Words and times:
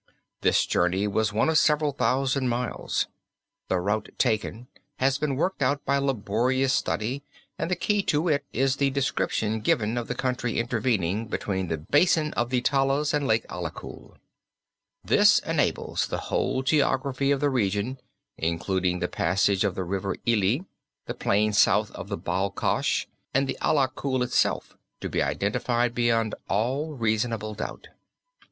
This 0.41 0.65
journey 0.65 1.07
was 1.07 1.31
one 1.31 1.47
of 1.47 1.59
several 1.59 1.91
thousand 1.91 2.47
miles. 2.49 3.05
The 3.67 3.79
route 3.79 4.09
taken 4.17 4.67
has 4.95 5.19
been 5.19 5.35
worked 5.35 5.61
out 5.61 5.85
by 5.85 5.99
laborious 5.99 6.73
study 6.73 7.21
and 7.59 7.69
the 7.69 7.75
key 7.75 8.01
to 8.05 8.27
it 8.27 8.43
is 8.51 8.77
the 8.77 8.89
description 8.89 9.59
given 9.59 9.99
of 9.99 10.07
the 10.07 10.15
country 10.15 10.57
intervening 10.57 11.27
between 11.27 11.67
the 11.67 11.77
basin 11.77 12.33
of 12.33 12.49
the 12.49 12.61
Talas 12.63 13.13
and 13.13 13.27
Lake 13.27 13.45
Ala 13.51 13.69
Kul. 13.69 14.17
This 15.05 15.37
enables 15.37 16.07
the 16.07 16.31
whole 16.33 16.63
geography 16.63 17.29
of 17.29 17.39
the 17.39 17.51
region, 17.51 17.99
including 18.39 19.01
the 19.01 19.07
passage 19.07 19.63
of 19.63 19.75
the 19.75 19.83
River 19.83 20.15
Ili, 20.25 20.65
the 21.05 21.13
plain 21.13 21.53
south 21.53 21.91
of 21.91 22.09
the 22.09 22.17
Bal 22.17 22.49
Cash, 22.49 23.07
and 23.35 23.47
the 23.47 23.55
Ala 23.63 23.87
Kul 23.87 24.23
itself, 24.23 24.75
to 24.99 25.09
be 25.09 25.21
identified 25.21 25.93
beyond 25.93 26.33
all 26.49 26.95
reasonable 26.95 27.53
doubt. 27.53 27.89